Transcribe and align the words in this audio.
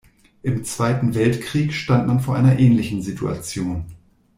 Im 0.41 0.63
Zweiten 0.63 1.13
Weltkrieg 1.13 1.73
stand 1.75 2.07
man 2.07 2.21
vor 2.21 2.35
einer 2.35 2.57
ähnlichen 2.57 3.03
Situation. 3.03 3.85